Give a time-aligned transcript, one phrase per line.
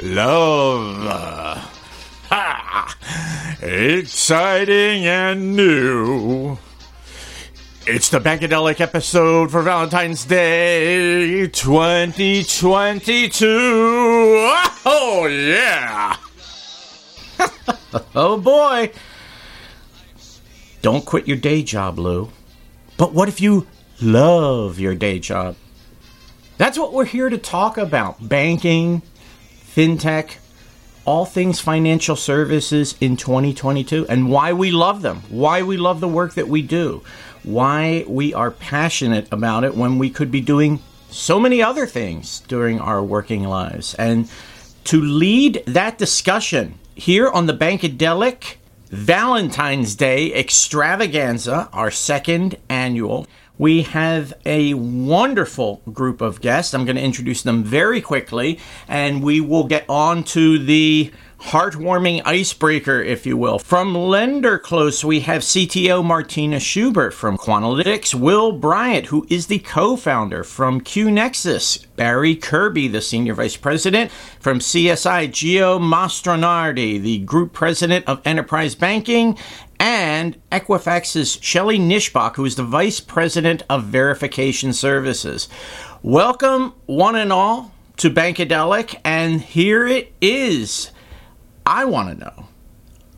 [0.00, 1.58] love.
[2.30, 2.96] Ha!
[3.60, 6.58] Exciting and new.
[7.86, 13.46] It's the Bankadelic episode for Valentine's Day 2022.
[14.84, 16.16] Oh, yeah.
[18.14, 18.92] oh, boy.
[20.82, 22.30] Don't quit your day job, Lou.
[22.98, 23.66] But what if you
[24.00, 25.56] love your day job?
[26.58, 29.02] That's what we're here to talk about banking,
[29.78, 30.38] fintech,
[31.04, 36.08] all things financial services in 2022, and why we love them, why we love the
[36.08, 37.00] work that we do,
[37.44, 42.40] why we are passionate about it when we could be doing so many other things
[42.48, 43.94] during our working lives.
[43.94, 44.28] And
[44.82, 48.56] to lead that discussion here on the Bankadelic
[48.88, 56.72] Valentine's Day extravaganza, our second annual, we have a wonderful group of guests.
[56.72, 62.20] I'm going to introduce them very quickly, and we will get on to the heartwarming
[62.24, 63.58] icebreaker, if you will.
[63.58, 70.42] From LenderClose, we have CTO Martina Schubert from Quanalytics, Will Bryant, who is the co-founder
[70.42, 74.10] from QNexus, Barry Kirby, the senior vice president
[74.40, 79.38] from CSI, Gio Mastronardi, the group president of enterprise banking,
[79.80, 85.48] and Equifax's Shelly Nishbach, who is the Vice President of Verification Services.
[86.02, 90.90] Welcome, one and all, to Bankadelic, and here it is.
[91.66, 92.48] I want to know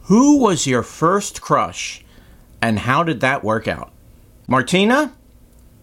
[0.02, 2.04] who was your first crush
[2.60, 3.92] and how did that work out?
[4.48, 5.12] Martina,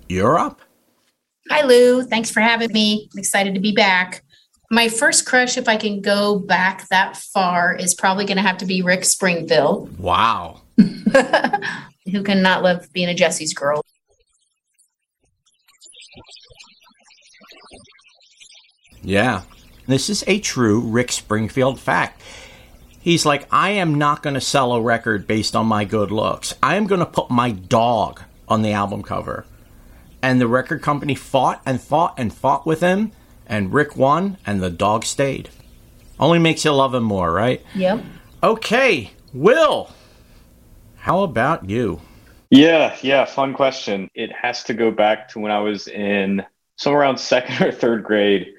[0.09, 0.61] you're up.
[1.49, 2.03] Hi, Lou.
[2.03, 3.07] Thanks for having me.
[3.13, 4.23] I'm excited to be back.
[4.69, 8.57] My first crush, if I can go back that far, is probably going to have
[8.57, 9.97] to be Rick Springfield.
[9.97, 10.61] Wow.
[10.77, 13.83] Who can not love being a Jesse's girl?
[19.01, 19.43] Yeah.
[19.87, 22.21] This is a true Rick Springfield fact.
[22.99, 26.53] He's like, I am not going to sell a record based on my good looks.
[26.61, 29.45] I am going to put my dog on the album cover.
[30.21, 33.13] And the record company fought and fought and fought with him,
[33.47, 35.49] and Rick won, and the dog stayed.
[36.19, 37.63] Only makes you love him more, right?
[37.75, 38.03] Yep.
[38.43, 39.91] Okay, Will,
[40.97, 42.01] how about you?
[42.49, 44.09] Yeah, yeah, fun question.
[44.13, 48.03] It has to go back to when I was in somewhere around second or third
[48.03, 48.53] grade.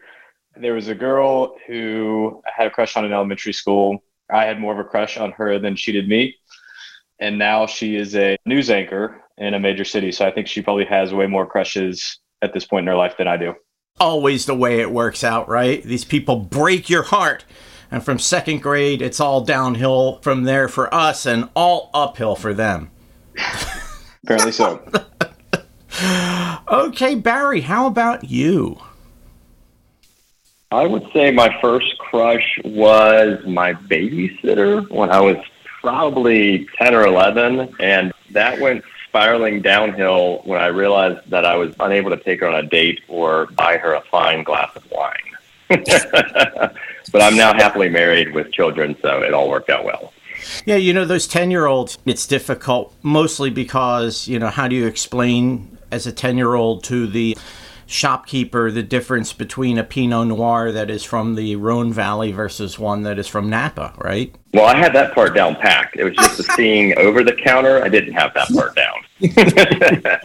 [0.56, 4.02] There was a girl who I had a crush on in elementary school.
[4.30, 6.36] I had more of a crush on her than she did me.
[7.20, 10.12] And now she is a news anchor in a major city.
[10.12, 13.16] So I think she probably has way more crushes at this point in her life
[13.16, 13.54] than I do.
[14.00, 15.82] Always the way it works out, right?
[15.82, 17.44] These people break your heart.
[17.90, 22.52] And from second grade, it's all downhill from there for us and all uphill for
[22.52, 22.90] them.
[24.24, 24.82] Apparently so.
[26.70, 28.78] okay, Barry, how about you?
[30.70, 35.38] I would say my first crush was my babysitter when I was
[35.80, 37.74] probably 10 or 11.
[37.80, 42.48] And that went spiraling downhill when I realized that I was unable to take her
[42.48, 45.14] on a date or buy her a fine glass of wine.
[45.68, 50.12] but I'm now happily married with children, so it all worked out well.
[50.64, 54.76] Yeah, you know, those 10 year olds, it's difficult mostly because, you know, how do
[54.76, 57.36] you explain as a 10 year old to the
[57.88, 63.02] shopkeeper the difference between a Pinot Noir that is from the Rhone Valley versus one
[63.02, 64.34] that is from Napa, right?
[64.52, 65.96] Well, I had that part down packed.
[65.96, 67.82] It was just the seeing over the counter.
[67.82, 68.96] I didn't have that part down.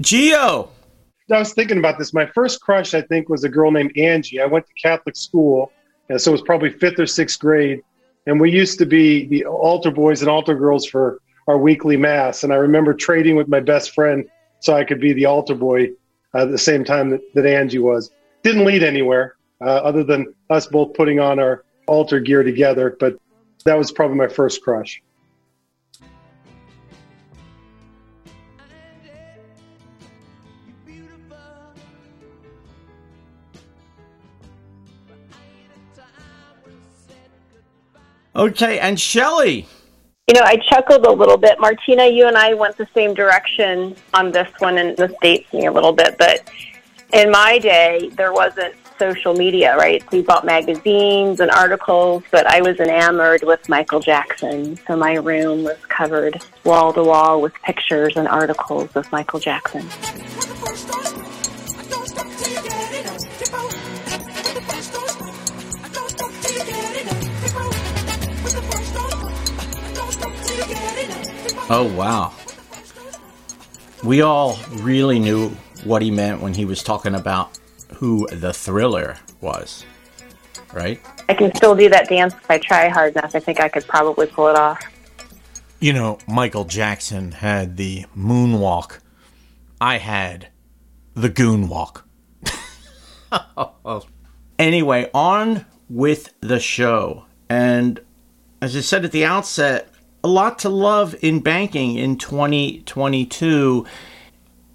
[0.00, 0.68] Gio.
[1.32, 2.12] I was thinking about this.
[2.12, 4.40] My first crush, I think, was a girl named Angie.
[4.40, 5.70] I went to Catholic school,
[6.08, 7.80] and so it was probably fifth or sixth grade.
[8.26, 12.42] And we used to be the altar boys and altar girls for our weekly mass.
[12.42, 14.28] And I remember trading with my best friend
[14.60, 15.90] so I could be the altar boy
[16.34, 18.10] at the same time that, that Angie was.
[18.42, 23.16] Didn't lead anywhere uh, other than us both putting on our altar gear together, but
[23.64, 25.02] that was probably my first crush.
[38.36, 39.68] Okay, and Shelly.
[40.26, 41.60] You know, I chuckled a little bit.
[41.60, 45.66] Martina, you and I went the same direction on this one, and this dates me
[45.66, 46.16] a little bit.
[46.18, 46.50] But
[47.12, 50.02] in my day, there wasn't social media, right?
[50.10, 54.78] So you bought magazines and articles, but I was enamored with Michael Jackson.
[54.86, 59.86] So my room was covered wall to wall with pictures and articles of Michael Jackson.
[71.70, 72.32] Oh, wow.
[74.04, 75.48] We all really knew
[75.84, 77.58] what he meant when he was talking about
[77.94, 79.86] who the thriller was.
[80.74, 81.00] right?
[81.28, 83.34] I can still do that dance if I try hard enough.
[83.34, 84.82] I think I could probably pull it off.
[85.80, 88.98] You know, Michael Jackson had the moonwalk.
[89.80, 90.48] I had
[91.14, 92.06] the goon walk.
[94.58, 97.24] anyway, on with the show.
[97.48, 98.00] And
[98.60, 99.93] as I said at the outset,
[100.24, 103.86] a lot to love in banking in 2022.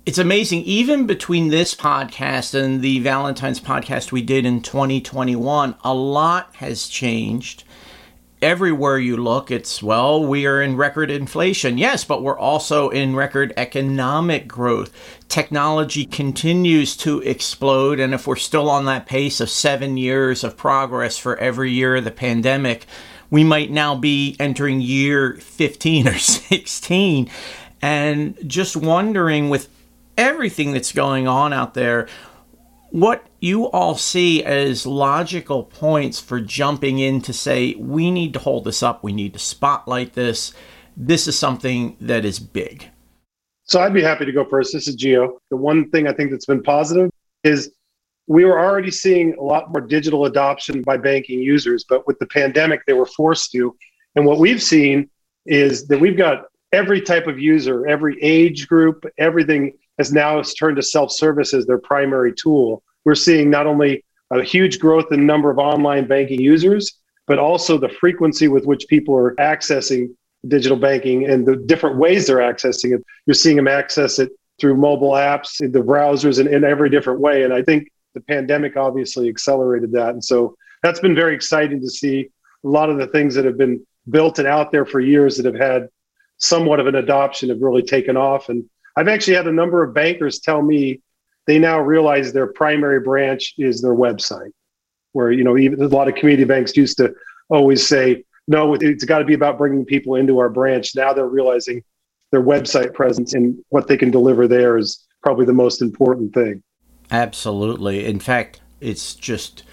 [0.06, 5.94] It's amazing, even between this podcast and the Valentine's podcast we did in 2021, a
[5.94, 7.63] lot has changed.
[8.44, 11.80] Everywhere you look, it's, well, we are in record inflation.
[11.80, 14.94] Yes, but we're also in record economic growth.
[15.30, 18.00] Technology continues to explode.
[18.00, 21.95] And if we're still on that pace of seven years of progress for every year
[21.95, 22.86] of the pandemic,
[23.30, 27.30] we might now be entering year 15 or 16
[27.81, 29.70] and just wondering with
[30.18, 32.08] everything that's going on out there
[32.92, 38.40] what you all see as logical points for jumping in to say we need to
[38.40, 39.04] hold this up.
[39.04, 40.54] We need to spotlight this.
[40.98, 42.88] This is something that is big.
[43.64, 44.74] So i'd be happy to go first.
[44.74, 47.12] This is Gio the one thing i think that's been positive
[47.44, 47.72] is
[48.30, 52.28] we were already seeing a lot more digital adoption by banking users, but with the
[52.28, 53.76] pandemic, they were forced to.
[54.16, 55.10] And what we've seen
[55.48, 60.78] is that we've got every type of user, every age group, everything has now turned
[60.78, 62.84] to self service as their primary tool.
[63.04, 67.80] We're seeing not only a huge growth in number of online banking users, but also
[67.80, 70.08] the frequency with which people are accessing
[70.48, 73.04] digital banking and the different ways they're accessing it.
[73.26, 74.30] You're seeing them access it
[74.62, 77.44] through mobile apps, the browsers, and in every different way.
[77.44, 80.09] And I think the pandemic obviously accelerated that.
[80.09, 82.29] And so that's been very exciting to see
[82.63, 85.45] a lot of the things that have been built and out there for years that
[85.45, 85.89] have had
[86.38, 88.50] somewhat of an adoption have really taken off.
[88.50, 91.01] And I've actually had a number of bankers tell me
[91.47, 94.51] they now realize their primary branch is their website,
[95.13, 97.13] where, you know, even a lot of community banks used to
[97.50, 100.95] always say, no, it's got to be about bringing people into our branch.
[100.95, 101.83] Now they're realizing
[102.31, 106.63] their website presence and what they can deliver there is probably the most important thing.
[107.11, 108.06] Absolutely.
[108.06, 109.63] In fact, it's just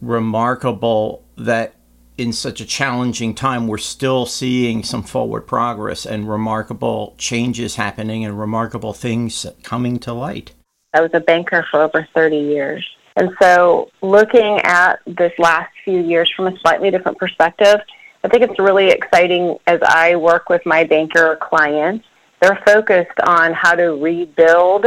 [0.00, 1.74] remarkable that
[2.18, 8.24] in such a challenging time, we're still seeing some forward progress and remarkable changes happening
[8.24, 10.52] and remarkable things coming to light.
[10.94, 12.86] I was a banker for over 30 years.
[13.16, 17.80] And so, looking at this last few years from a slightly different perspective,
[18.24, 22.04] I think it's really exciting as I work with my banker clients.
[22.40, 24.86] They're focused on how to rebuild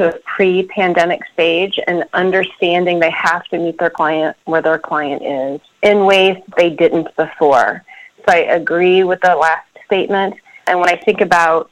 [0.00, 4.78] to a pre pandemic stage and understanding they have to meet their client where their
[4.78, 7.84] client is in ways they didn't before.
[8.26, 10.34] So I agree with the last statement.
[10.66, 11.70] And when I think about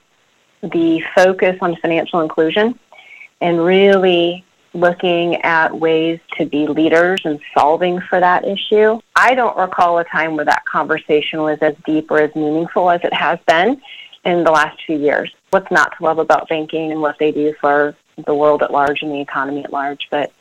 [0.63, 2.79] the focus on financial inclusion
[3.41, 4.45] and really
[4.75, 9.01] looking at ways to be leaders and solving for that issue.
[9.17, 13.01] I don't recall a time where that conversation was as deep or as meaningful as
[13.03, 13.81] it has been
[14.25, 15.33] in the last few years.
[15.51, 19.03] What's not to love about banking and what they do for the world at large
[19.03, 20.09] and the economy at large.
[20.11, 20.33] But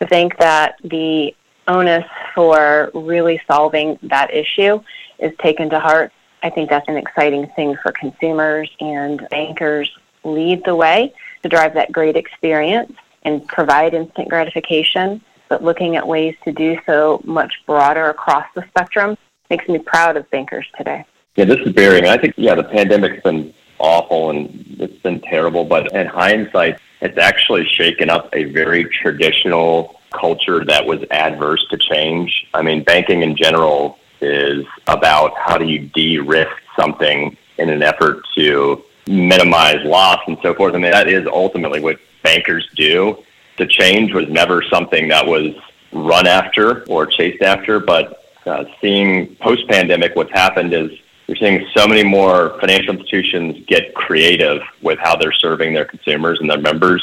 [0.00, 1.34] to think that the
[1.66, 2.04] onus
[2.34, 4.80] for really solving that issue
[5.18, 9.90] is taken to heart, I think that's an exciting thing for consumers and bankers
[10.24, 16.06] lead the way to drive that great experience and provide instant gratification, but looking at
[16.06, 19.16] ways to do so much broader across the spectrum
[19.48, 21.04] makes me proud of bankers today.
[21.36, 22.06] Yeah, this is Barry.
[22.08, 27.18] I think, yeah, the pandemic's been awful and it's been terrible, but in hindsight, it's
[27.18, 32.46] actually shaken up a very traditional culture that was adverse to change.
[32.54, 38.22] I mean, banking in general is about how do you de-risk something in an effort
[38.36, 40.74] to minimize loss and so forth.
[40.74, 43.22] I mean, that is ultimately what bankers do.
[43.58, 45.54] The change was never something that was
[45.92, 50.90] run after or chased after, but uh, seeing post-pandemic what's happened is
[51.26, 56.38] you're seeing so many more financial institutions get creative with how they're serving their consumers
[56.40, 57.02] and their members.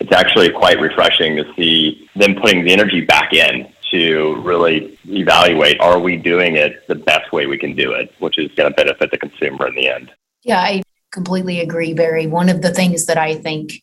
[0.00, 5.80] It's actually quite refreshing to see them putting the energy back in to really evaluate
[5.80, 8.76] are we doing it the best way we can do it, which is going to
[8.76, 10.10] benefit the consumer in the end.
[10.42, 12.26] Yeah, I completely agree, Barry.
[12.26, 13.82] One of the things that I think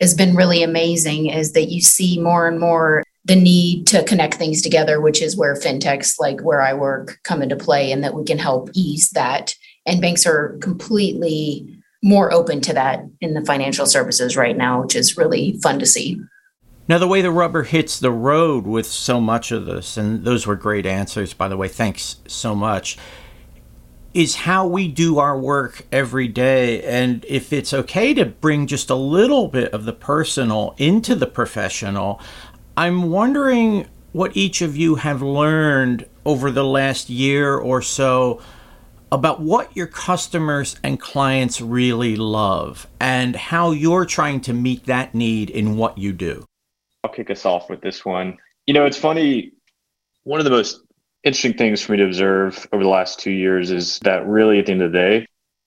[0.00, 4.34] has been really amazing is that you see more and more the need to connect
[4.34, 8.14] things together, which is where fintechs like where I work come into play, and that
[8.14, 9.54] we can help ease that.
[9.86, 14.96] And banks are completely more open to that in the financial services right now, which
[14.96, 16.20] is really fun to see.
[16.88, 20.46] Now, the way the rubber hits the road with so much of this, and those
[20.46, 22.98] were great answers, by the way, thanks so much,
[24.14, 26.82] is how we do our work every day.
[26.82, 31.28] And if it's okay to bring just a little bit of the personal into the
[31.28, 32.20] professional,
[32.76, 38.40] I'm wondering what each of you have learned over the last year or so
[39.10, 45.14] about what your customers and clients really love and how you're trying to meet that
[45.14, 46.46] need in what you do.
[47.04, 48.38] I'll kick us off with this one.
[48.66, 49.52] You know, it's funny.
[50.24, 50.80] One of the most
[51.24, 54.66] interesting things for me to observe over the last two years is that really at
[54.66, 55.26] the end of the day,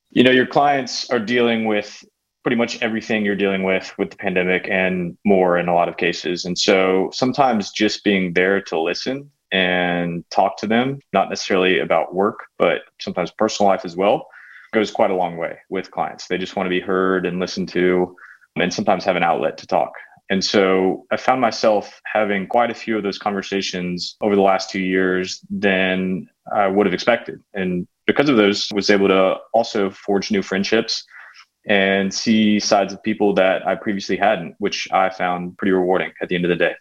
[0.09, 2.03] you know, your clients are dealing with
[2.45, 5.97] pretty much everything you're dealing with with the pandemic and more in a lot of
[5.97, 6.45] cases.
[6.45, 12.13] And so sometimes just being there to listen and talk to them, not necessarily about
[12.13, 14.27] work, but sometimes personal life as well,
[14.75, 16.27] goes quite a long way with clients.
[16.27, 18.15] They just want to be heard and listened to
[18.57, 19.93] and sometimes have an outlet to talk.
[20.29, 24.69] And so I found myself having quite a few of those conversations over the last
[24.69, 27.41] two years than I would have expected.
[27.55, 31.03] And because of those, was able to also forge new friendships
[31.67, 36.29] and see sides of people that I previously hadn't, which I found pretty rewarding at
[36.29, 36.75] the end of the day.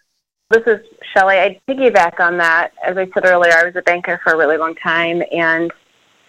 [0.51, 0.79] This is
[1.13, 1.37] Shelly.
[1.37, 2.71] I piggyback on that.
[2.85, 5.71] As I said earlier, I was a banker for a really long time, and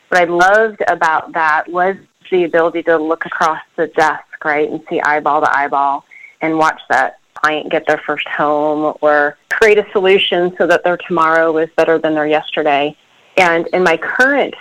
[0.09, 1.97] what I loved about that was
[2.31, 6.05] the ability to look across the desk, right, and see eyeball to eyeball
[6.41, 10.97] and watch that client get their first home or create a solution so that their
[10.97, 12.97] tomorrow is better than their yesterday.
[13.37, 14.55] And in my current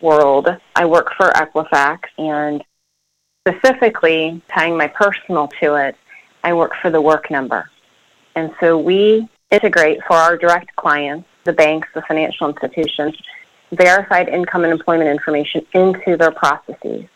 [0.00, 2.62] world, I work for Equifax and
[3.46, 5.96] specifically tying my personal to it,
[6.44, 7.70] I work for the work number.
[8.34, 13.16] And so we integrate for our direct clients, the banks, the financial institutions,
[13.72, 17.06] verified income and employment information into their processes.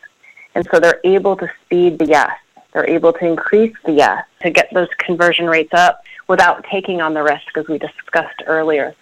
[0.55, 2.31] And so they're able to speed the yes
[2.75, 7.15] they're able to increase the yes to get those conversion rates up without taking on
[7.15, 8.95] the risk, as we discussed earlier.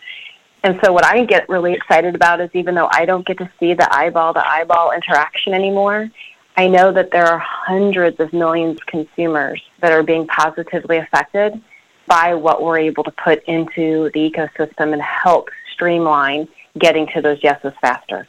[0.62, 3.50] And so, what I get really excited about is even though I don't get to
[3.58, 6.10] see the eyeball to eyeball interaction anymore,
[6.56, 11.60] I know that there are hundreds of millions of consumers that are being positively affected
[12.06, 16.46] by what we're able to put into the ecosystem and help streamline
[16.78, 18.26] getting to those yeses faster.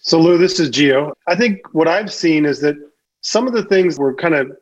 [0.00, 1.12] So, Lou, this is Gio.
[1.26, 2.76] I think what I've seen is that
[3.22, 4.52] some of the things were kind of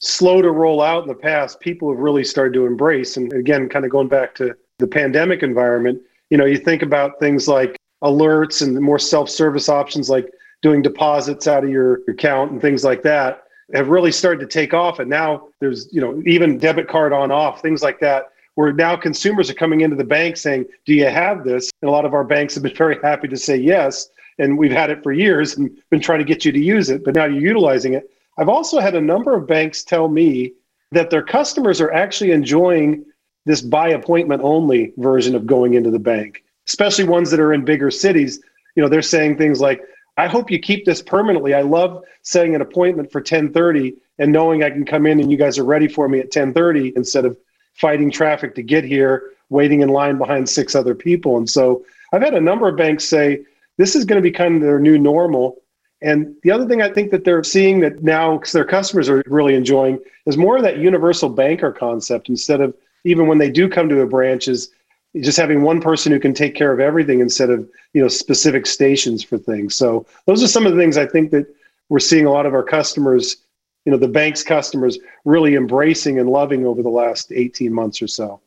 [0.00, 3.16] slow to roll out in the past, people have really started to embrace.
[3.16, 6.00] And again, kind of going back to the pandemic environment,
[6.30, 11.46] you know, you think about things like alerts and more self-service options like doing deposits
[11.46, 14.98] out of your account and things like that have really started to take off.
[14.98, 18.96] And now there's, you know, even debit card on off, things like that, where now
[18.96, 21.70] consumers are coming into the bank saying, Do you have this?
[21.80, 24.72] And a lot of our banks have been very happy to say yes and we've
[24.72, 27.26] had it for years and been trying to get you to use it, but now
[27.26, 28.10] you're utilizing it.
[28.38, 30.54] I've also had a number of banks tell me
[30.92, 33.04] that their customers are actually enjoying
[33.44, 37.64] this by appointment only version of going into the bank, especially ones that are in
[37.64, 38.40] bigger cities.
[38.76, 39.82] You know, they're saying things like,
[40.20, 41.54] I hope you keep this permanently.
[41.54, 45.38] I love setting an appointment for 1030 and knowing I can come in and you
[45.38, 47.38] guys are ready for me at 1030 instead of
[47.72, 51.38] fighting traffic to get here, waiting in line behind six other people.
[51.38, 53.46] And so I've had a number of banks say,
[53.78, 55.56] this is going to be kind of their new normal.
[56.02, 59.22] And the other thing I think that they're seeing that now, because their customers are
[59.26, 62.74] really enjoying, is more of that universal banker concept instead of
[63.04, 64.70] even when they do come to a branch, is
[65.16, 68.66] just having one person who can take care of everything instead of you know specific
[68.66, 69.74] stations for things.
[69.74, 71.46] So those are some of the things I think that
[71.88, 73.36] we're seeing a lot of our customers,
[73.84, 78.06] you know, the bank's customers really embracing and loving over the last 18 months or
[78.06, 78.40] so.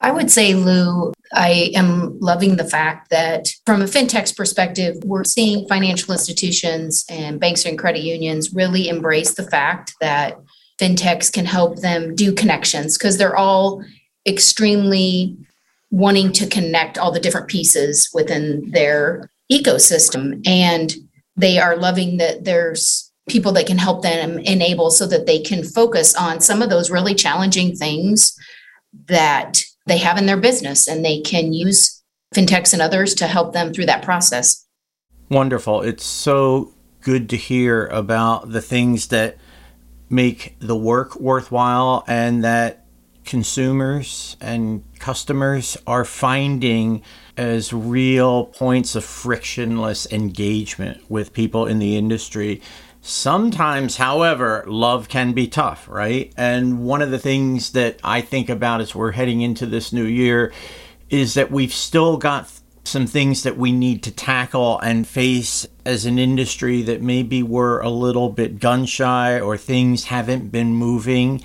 [0.00, 5.24] I would say, Lou, I am loving the fact that from a fintech's perspective, we're
[5.24, 10.38] seeing financial institutions and banks and credit unions really embrace the fact that
[10.80, 13.82] fintechs can help them do connections because they're all
[14.24, 15.36] extremely
[15.90, 20.46] wanting to connect all the different pieces within their ecosystem.
[20.46, 20.94] And
[21.36, 25.62] they are loving that there's people that can help them enable so that they can
[25.62, 28.34] focus on some of those really challenging things
[29.06, 32.02] that they have in their business and they can use
[32.34, 34.66] fintechs and others to help them through that process.
[35.30, 35.82] Wonderful.
[35.82, 39.36] It's so good to hear about the things that
[40.10, 42.86] make the work worthwhile and that
[43.24, 47.02] consumers and customers are finding
[47.36, 52.60] as real points of frictionless engagement with people in the industry
[53.00, 56.32] Sometimes, however, love can be tough, right?
[56.36, 60.04] And one of the things that I think about as we're heading into this new
[60.04, 60.52] year
[61.08, 62.52] is that we've still got
[62.84, 67.80] some things that we need to tackle and face as an industry that maybe we're
[67.80, 71.42] a little bit gun shy or things haven't been moving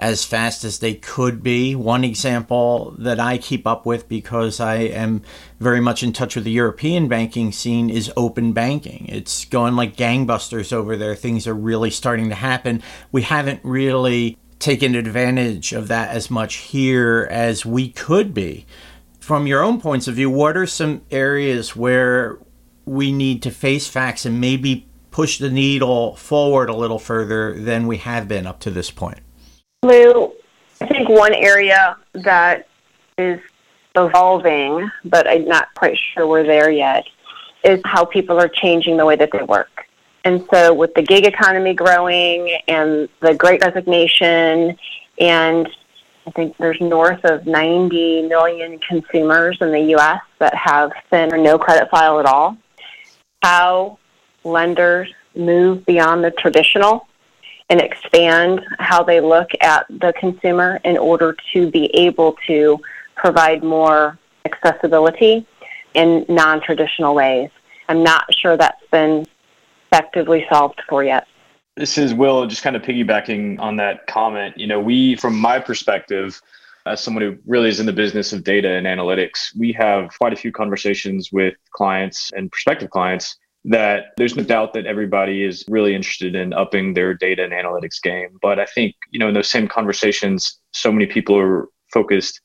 [0.00, 1.76] as fast as they could be.
[1.76, 5.22] One example that I keep up with because I am
[5.60, 9.06] very much in touch with the European banking scene is open banking.
[9.10, 11.14] It's going like gangbusters over there.
[11.14, 12.82] Things are really starting to happen.
[13.12, 18.64] We haven't really taken advantage of that as much here as we could be.
[19.20, 22.38] From your own points of view, what are some areas where
[22.86, 27.86] we need to face facts and maybe push the needle forward a little further than
[27.86, 29.20] we have been up to this point?
[29.82, 30.30] Lou,
[30.82, 32.68] I think one area that
[33.16, 33.40] is
[33.96, 37.06] evolving, but I'm not quite sure we're there yet,
[37.64, 39.86] is how people are changing the way that they work.
[40.24, 44.76] And so, with the gig economy growing and the great resignation,
[45.18, 45.66] and
[46.26, 50.20] I think there's north of 90 million consumers in the U.S.
[50.40, 52.58] that have thin or no credit file at all,
[53.42, 53.98] how
[54.44, 57.06] lenders move beyond the traditional
[57.70, 62.78] and expand how they look at the consumer in order to be able to
[63.14, 65.46] provide more accessibility
[65.94, 67.48] in non traditional ways.
[67.88, 69.24] I'm not sure that's been
[69.90, 71.26] effectively solved for yet.
[71.76, 74.58] This is Will, just kind of piggybacking on that comment.
[74.58, 76.40] You know, we, from my perspective,
[76.86, 80.32] as someone who really is in the business of data and analytics, we have quite
[80.32, 85.64] a few conversations with clients and prospective clients that there's no doubt that everybody is
[85.68, 88.38] really interested in upping their data and analytics game.
[88.40, 92.40] But I think, you know, in those same conversations, so many people are focused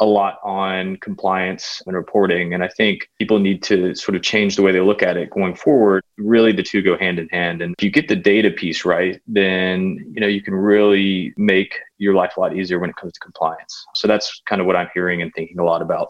[0.00, 2.52] a lot on compliance and reporting.
[2.52, 5.30] And I think people need to sort of change the way they look at it
[5.30, 6.02] going forward.
[6.18, 7.62] Really, the two go hand in hand.
[7.62, 11.78] And if you get the data piece right, then you know you can really make
[11.98, 13.84] your life a lot easier when it comes to compliance.
[13.94, 16.08] So that's kind of what I'm hearing and thinking a lot about.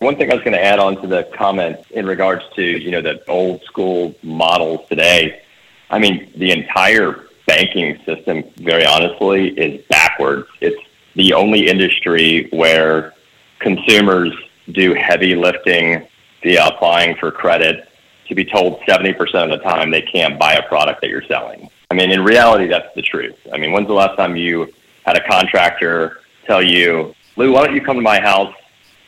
[0.00, 2.90] One thing I was going to add on to the comment in regards to you
[2.90, 5.42] know the old school models today.
[5.90, 10.46] I mean, the entire banking system, very honestly, is backwards.
[10.60, 10.80] It's
[11.14, 13.14] the only industry where
[13.58, 14.32] consumers
[14.70, 16.06] do heavy lifting
[16.42, 17.88] via applying for credit
[18.28, 21.68] to be told 70% of the time they can't buy a product that you're selling.
[21.90, 23.34] I mean, in reality, that's the truth.
[23.52, 24.72] I mean, when's the last time you
[25.04, 28.54] had a contractor tell you, Lou, why don't you come to my house?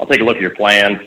[0.00, 0.98] I'll take a look at your plans.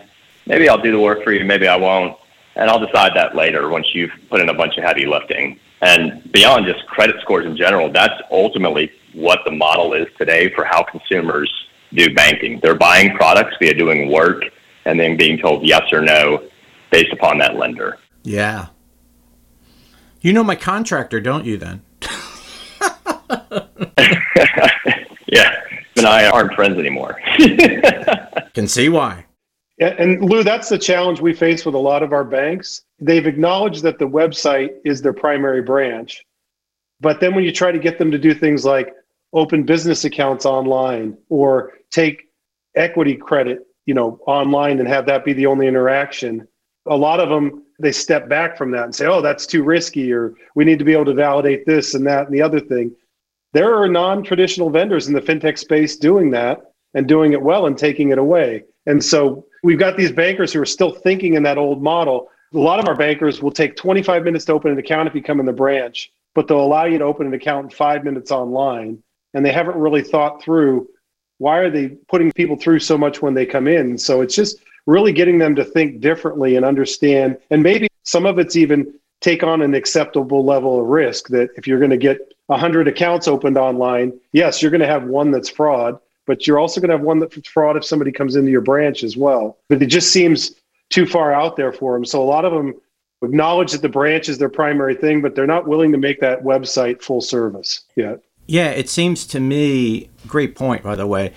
[0.45, 2.15] Maybe I'll do the work for you, maybe I won't.
[2.55, 5.59] And I'll decide that later once you've put in a bunch of heavy lifting.
[5.81, 10.63] And beyond just credit scores in general, that's ultimately what the model is today for
[10.63, 11.51] how consumers
[11.93, 12.59] do banking.
[12.61, 14.43] They're buying products via doing work
[14.85, 16.47] and then being told yes or no
[16.91, 17.97] based upon that lender.
[18.21, 18.67] Yeah.
[20.21, 21.81] You know my contractor, don't you then?
[26.03, 26.17] yeah.
[26.17, 27.19] And I aren't friends anymore.
[28.53, 29.25] Can see why.
[29.79, 32.83] And Lou, that's the challenge we face with a lot of our banks.
[32.99, 36.23] They've acknowledged that the website is their primary branch.
[37.01, 38.93] But then when you try to get them to do things like
[39.33, 42.29] open business accounts online or take
[42.75, 46.47] equity credit, you know, online and have that be the only interaction.
[46.85, 50.13] A lot of them they step back from that and say, "Oh, that's too risky,"
[50.13, 52.95] or "We need to be able to validate this and that and the other thing."
[53.53, 57.77] There are non-traditional vendors in the fintech space doing that and doing it well and
[57.77, 58.63] taking it away.
[58.87, 62.29] And so we've got these bankers who are still thinking in that old model.
[62.53, 65.23] A lot of our bankers will take 25 minutes to open an account if you
[65.23, 68.31] come in the branch, but they'll allow you to open an account in five minutes
[68.31, 69.01] online.
[69.33, 70.87] And they haven't really thought through
[71.37, 73.97] why are they putting people through so much when they come in?
[73.97, 77.37] So it's just really getting them to think differently and understand.
[77.49, 81.67] And maybe some of it's even take on an acceptable level of risk that if
[81.67, 85.49] you're going to get 100 accounts opened online, yes, you're going to have one that's
[85.49, 88.61] fraud, but you're also going to have one that's fraud if somebody comes into your
[88.61, 89.57] branch as well.
[89.69, 90.55] But it just seems
[90.89, 92.05] too far out there for them.
[92.05, 92.75] So a lot of them
[93.23, 96.43] acknowledge that the branch is their primary thing, but they're not willing to make that
[96.43, 98.19] website full service yet.
[98.47, 101.33] Yeah, it seems to me, great point, by the way,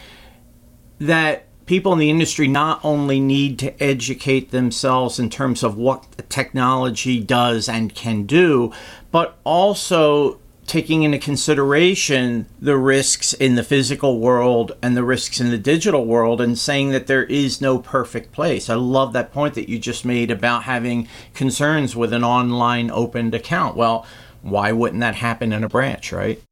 [0.99, 6.13] that people in the industry not only need to educate themselves in terms of what
[6.13, 8.73] the technology does and can do,
[9.13, 15.51] but also taking into consideration the risks in the physical world and the risks in
[15.51, 18.69] the digital world and saying that there is no perfect place.
[18.69, 23.35] I love that point that you just made about having concerns with an online opened
[23.35, 23.77] account.
[23.77, 24.07] Well,
[24.43, 26.43] why wouldn't that happen in a branch, right?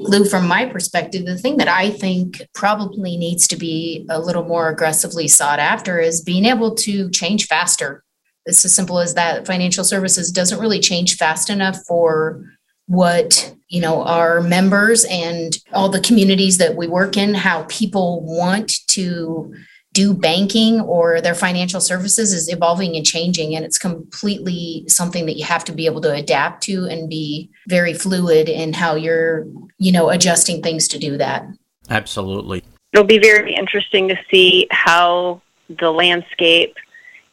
[0.00, 4.44] Lou, from my perspective, the thing that I think probably needs to be a little
[4.44, 8.04] more aggressively sought after is being able to change faster.
[8.46, 9.46] It's as simple as that.
[9.46, 12.44] Financial services doesn't really change fast enough for
[12.88, 18.22] what you know our members and all the communities that we work in how people
[18.24, 19.54] want to
[19.98, 23.56] do banking or their financial services is evolving and changing.
[23.56, 27.50] And it's completely something that you have to be able to adapt to and be
[27.66, 29.46] very fluid in how you're
[29.78, 31.46] you know adjusting things to do that.
[31.90, 32.62] Absolutely.
[32.92, 36.76] It'll be very interesting to see how the landscape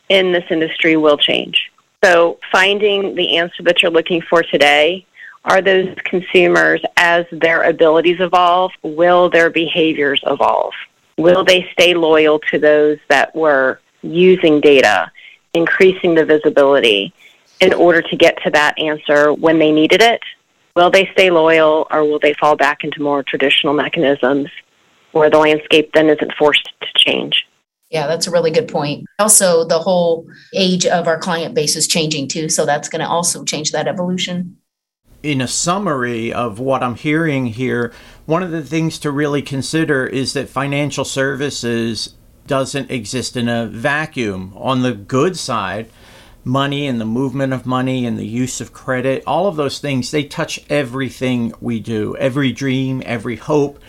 [0.10, 1.72] in this industry will change.
[2.04, 5.06] So finding the answer that you're looking for today
[5.46, 10.74] are those consumers, as their abilities evolve, will their behaviors evolve?
[11.18, 15.12] Will they stay loyal to those that were using data,
[15.54, 17.14] increasing the visibility
[17.62, 20.22] in order to get to that answer when they needed it?
[20.76, 24.50] Will they stay loyal or will they fall back into more traditional mechanisms
[25.12, 27.46] where the landscape then isn't forced to change?
[27.90, 29.06] Yeah, that's a really good point.
[29.20, 32.50] Also, the whole age of our client base is changing too.
[32.50, 34.58] So that's going to also change that evolution.
[35.26, 37.92] In a summary of what I'm hearing here,
[38.28, 42.14] one of the things to really consider is that financial services
[42.46, 44.54] doesn't exist in a vacuum.
[44.56, 45.90] On the good side,
[46.44, 50.12] money and the movement of money and the use of credit, all of those things,
[50.12, 53.80] they touch everything we do, every dream, every hope,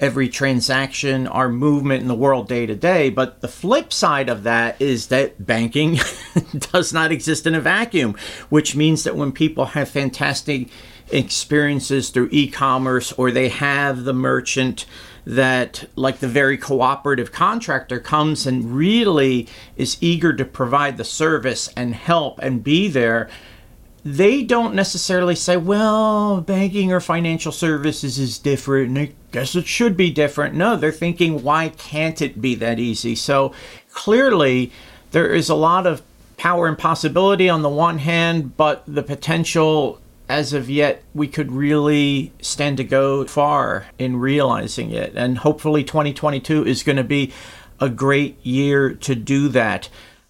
[0.00, 3.10] every transaction, our movement in the world day to day.
[3.10, 5.98] But the flip side of that is that banking
[6.72, 8.16] does not exist in a vacuum,
[8.48, 10.68] which means that when people have fantastic
[11.10, 14.86] experiences through e commerce or they have the merchant
[15.26, 21.68] that like the very cooperative contractor comes and really is eager to provide the service
[21.76, 23.28] and help and be there
[24.04, 29.66] they don't necessarily say well banking or financial services is different and i guess it
[29.66, 33.52] should be different no they're thinking why can't it be that easy so
[33.92, 34.70] clearly
[35.12, 36.02] there is a lot of
[36.36, 41.52] power and possibility on the one hand but the potential as of yet, we could
[41.52, 45.12] really stand to go far in realizing it.
[45.14, 47.32] And hopefully, 2022 is going to be
[47.80, 49.88] a great year to do that.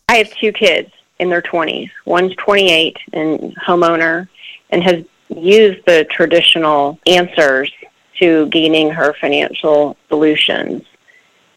[0.09, 1.91] I have two kids in their 20s.
[2.05, 4.29] One's 28 and homeowner
[4.71, 7.73] and has used the traditional answers
[8.19, 10.83] to gaining her financial solutions.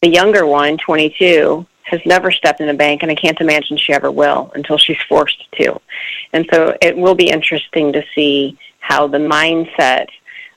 [0.01, 3.93] The younger one, 22, has never stepped in a bank, and I can't imagine she
[3.93, 5.79] ever will until she's forced to.
[6.33, 10.07] And so it will be interesting to see how the mindset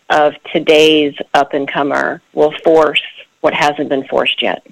[0.08, 3.02] of today's up and comer will force
[3.40, 4.66] what hasn't been forced yet.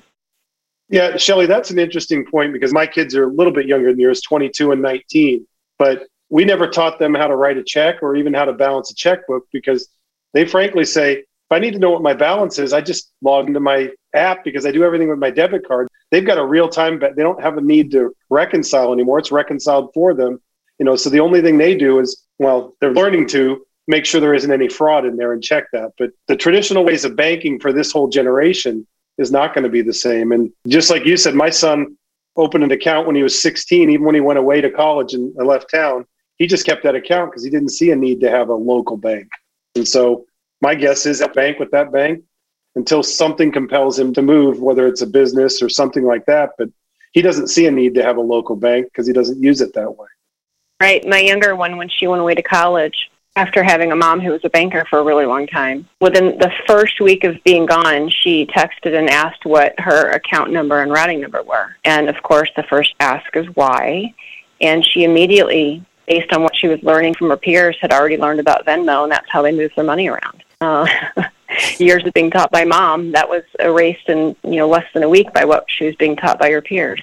[0.90, 4.00] Yeah, Shelly, that's an interesting point because my kids are a little bit younger than
[4.00, 5.46] yours, 22 and 19.
[5.78, 8.90] But we never taught them how to write a check or even how to balance
[8.90, 9.88] a checkbook because
[10.32, 13.48] they frankly say, if I need to know what my balance is, I just log
[13.48, 15.88] into my app because I do everything with my debit card.
[16.10, 19.18] They've got a real time, but they don't have a need to reconcile anymore.
[19.18, 20.40] It's reconciled for them.
[20.78, 24.20] You know, so the only thing they do is, well, they're learning to make sure
[24.20, 25.92] there isn't any fraud in there and check that.
[25.98, 28.86] But the traditional ways of banking for this whole generation
[29.18, 30.32] is not going to be the same.
[30.32, 31.96] And just like you said, my son
[32.36, 35.34] opened an account when he was 16, even when he went away to college and
[35.36, 36.06] left town.
[36.36, 38.96] He just kept that account because he didn't see a need to have a local
[38.96, 39.28] bank.
[39.74, 40.24] And so
[40.60, 42.22] my guess is that bank with that bank
[42.76, 46.50] until something compels him to move, whether it's a business or something like that.
[46.56, 46.68] But
[47.12, 49.74] he doesn't see a need to have a local bank because he doesn't use it
[49.74, 50.06] that way.
[50.80, 51.04] Right.
[51.08, 54.44] My younger one, when she went away to college, after having a mom who was
[54.44, 58.44] a banker for a really long time, within the first week of being gone, she
[58.46, 61.76] texted and asked what her account number and routing number were.
[61.84, 64.12] And of course, the first ask is why.
[64.60, 68.40] And she immediately, based on what she was learning from her peers, had already learned
[68.40, 70.42] about Venmo, and that's how they move their money around.
[70.60, 70.88] Uh,
[71.78, 75.08] years of being taught by mom, that was erased in you know less than a
[75.08, 77.00] week by what she was being taught by her peers.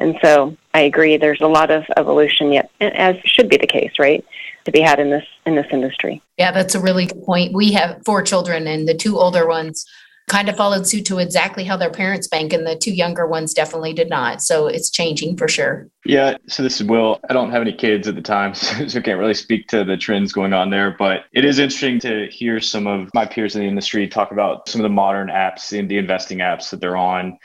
[0.00, 1.16] And so I agree.
[1.18, 4.24] There's a lot of evolution yet, as should be the case, right,
[4.66, 6.22] to be had in this in this industry.
[6.36, 7.54] Yeah, that's a really good point.
[7.54, 9.86] We have four children, and the two older ones
[10.28, 13.54] kind of followed suit to exactly how their parents bank, and the two younger ones
[13.54, 14.42] definitely did not.
[14.42, 15.88] So it's changing for sure.
[16.04, 16.36] Yeah.
[16.48, 17.20] So this is Will.
[17.30, 19.96] I don't have any kids at the time, so, so can't really speak to the
[19.96, 20.94] trends going on there.
[20.98, 24.68] But it is interesting to hear some of my peers in the industry talk about
[24.68, 27.38] some of the modern apps and the investing apps that they're on.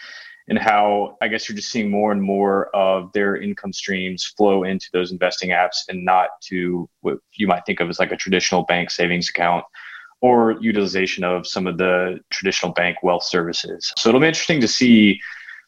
[0.52, 4.66] And how I guess you're just seeing more and more of their income streams flow
[4.66, 8.18] into those investing apps and not to what you might think of as like a
[8.18, 9.64] traditional bank savings account
[10.20, 13.94] or utilization of some of the traditional bank wealth services.
[13.98, 15.22] So it'll be interesting to see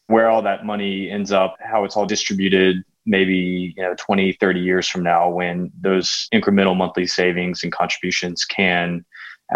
[0.08, 4.60] where all that money ends up, how it's all distributed maybe you know 20 30
[4.60, 9.06] years from now when those incremental monthly savings and contributions can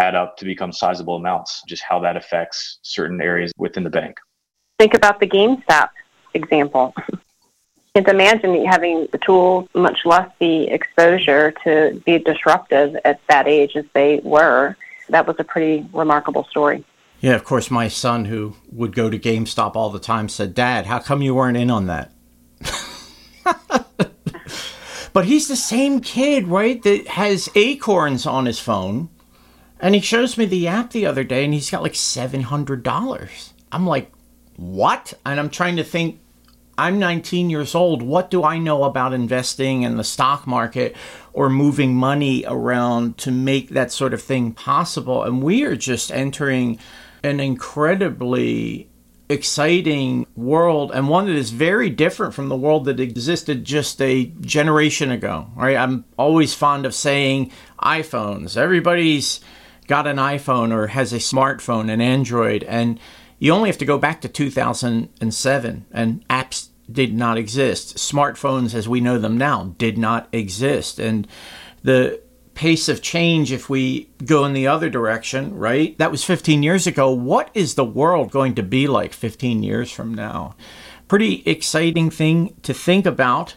[0.00, 4.18] add up to become sizable amounts just how that affects certain areas within the bank
[4.78, 5.90] think about the GameStop
[6.34, 6.94] example
[7.94, 13.74] can't imagine having the tools much less the exposure to be disruptive at that age
[13.74, 14.76] as they were
[15.08, 16.84] that was a pretty remarkable story.
[17.20, 20.86] Yeah, of course, my son, who would go to GameStop all the time, said, Dad,
[20.86, 22.12] how come you weren't in on that?
[25.12, 29.08] but he's the same kid, right, that has Acorns on his phone.
[29.80, 33.52] And he shows me the app the other day and he's got like $700.
[33.70, 34.12] I'm like,
[34.58, 35.14] what?
[35.24, 36.20] And I'm trying to think,
[36.76, 38.02] I'm 19 years old.
[38.02, 40.96] What do I know about investing in the stock market
[41.32, 45.22] or moving money around to make that sort of thing possible?
[45.22, 46.78] And we are just entering
[47.22, 48.88] an incredibly
[49.28, 54.24] exciting world and one that is very different from the world that existed just a
[54.40, 55.76] generation ago, right?
[55.76, 58.56] I'm always fond of saying iPhones.
[58.56, 59.40] Everybody's
[59.86, 62.98] got an iPhone or has a smartphone, an Android, and
[63.38, 67.96] you only have to go back to 2007 and apps did not exist.
[67.96, 70.98] Smartphones as we know them now did not exist.
[70.98, 71.26] And
[71.82, 72.20] the
[72.54, 75.96] pace of change if we go in the other direction, right?
[75.98, 77.10] That was 15 years ago.
[77.10, 80.56] What is the world going to be like 15 years from now?
[81.06, 83.54] Pretty exciting thing to think about.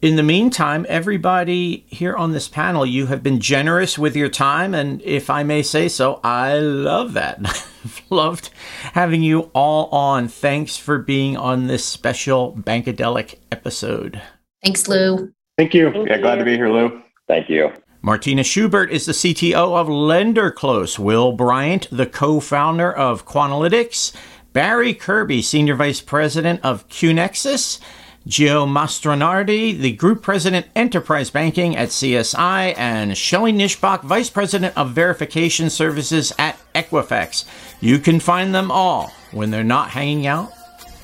[0.00, 4.72] In the meantime, everybody here on this panel, you have been generous with your time.
[4.72, 7.40] And if I may say so, I love that.
[7.84, 8.50] I've loved
[8.92, 10.28] having you all on.
[10.28, 14.22] Thanks for being on this special Bankadelic episode.
[14.62, 15.32] Thanks, Lou.
[15.56, 16.06] Thank you.
[16.06, 17.02] Yeah, glad to be here, Lou.
[17.26, 17.72] Thank you.
[18.00, 21.00] Martina Schubert is the CTO of LenderClose.
[21.00, 24.14] Will Bryant, the co founder of Quanalytics.
[24.52, 27.80] Barry Kirby, Senior Vice President of QNexus.
[28.28, 34.90] Gio Mastronardi, the Group President Enterprise Banking at CSI, and Shelly Nishbach, Vice President of
[34.90, 37.46] Verification Services at Equifax.
[37.80, 40.52] You can find them all when they're not hanging out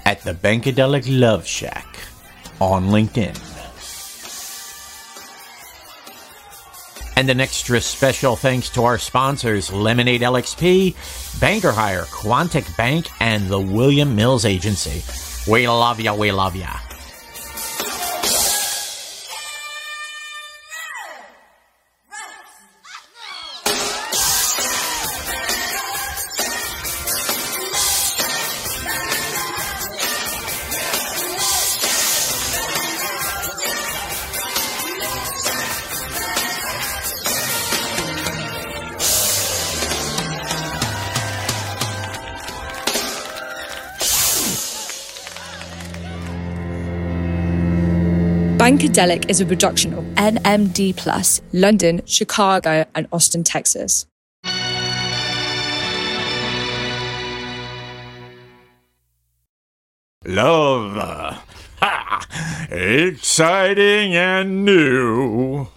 [0.04, 1.86] at the Bankadelic Love Shack
[2.60, 3.40] on LinkedIn.
[7.16, 13.48] And an extra special thanks to our sponsors Lemonade LXP, Banker Hire, Quantic Bank, and
[13.48, 15.02] the William Mills Agency.
[15.50, 16.68] We love ya, we love ya.
[48.74, 54.04] Bankadelic is a production of NMD Plus, London, Chicago, and Austin, Texas.
[60.24, 60.96] Love.
[61.78, 62.66] Ha!
[62.68, 65.68] Exciting and new.